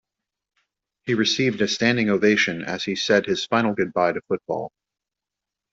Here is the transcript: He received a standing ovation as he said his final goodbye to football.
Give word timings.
He 1.05 1.13
received 1.13 1.61
a 1.61 1.67
standing 1.67 2.09
ovation 2.09 2.63
as 2.63 2.83
he 2.83 2.95
said 2.95 3.27
his 3.27 3.45
final 3.45 3.75
goodbye 3.75 4.13
to 4.13 4.21
football. 4.21 4.71